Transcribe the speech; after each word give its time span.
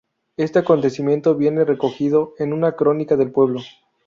Este 0.35 0.57
acontecimiento 0.57 1.35
viene 1.35 1.63
recogido 1.63 2.33
en 2.39 2.53
una 2.53 2.71
crónica 2.75 3.15
del 3.17 3.31
pueblo. 3.31 3.61